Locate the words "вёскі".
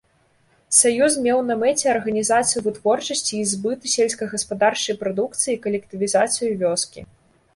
6.63-6.99